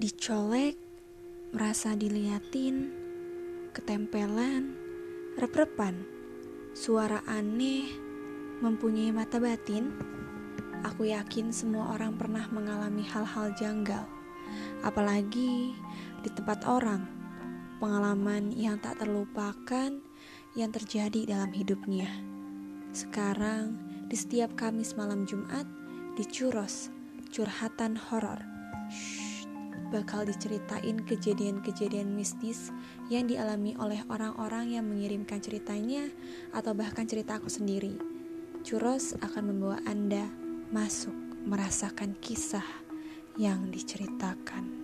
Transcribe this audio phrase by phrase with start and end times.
[0.00, 0.80] dicolek,
[1.52, 2.88] merasa diliatin,
[3.76, 4.72] ketempelan,
[5.36, 5.92] rep-repan,
[6.72, 7.84] suara aneh,
[8.64, 9.92] mempunyai mata batin.
[10.88, 14.08] Aku yakin semua orang pernah mengalami hal-hal janggal,
[14.80, 15.76] apalagi
[16.24, 17.04] di tempat orang.
[17.76, 20.00] Pengalaman yang tak terlupakan
[20.56, 22.08] yang terjadi dalam hidupnya.
[22.96, 23.76] Sekarang,
[24.08, 25.68] di setiap Kamis malam Jumat,
[26.16, 26.88] di Curos,
[27.32, 28.59] curhatan horor
[29.90, 32.70] bakal diceritain kejadian-kejadian mistis
[33.10, 36.08] yang dialami oleh orang-orang yang mengirimkan ceritanya
[36.54, 37.98] atau bahkan cerita aku sendiri.
[38.62, 40.30] Curos akan membawa Anda
[40.70, 41.12] masuk
[41.44, 42.66] merasakan kisah
[43.34, 44.79] yang diceritakan.